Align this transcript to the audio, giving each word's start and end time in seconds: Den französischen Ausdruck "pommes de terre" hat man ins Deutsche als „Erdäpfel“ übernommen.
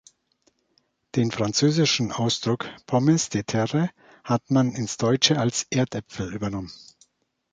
Den 1.13 1.29
französischen 1.29 2.11
Ausdruck 2.11 2.67
"pommes 2.87 3.29
de 3.29 3.43
terre" 3.43 3.91
hat 4.23 4.49
man 4.49 4.71
ins 4.73 4.97
Deutsche 4.97 5.37
als 5.39 5.67
„Erdäpfel“ 5.69 6.33
übernommen. 6.33 6.71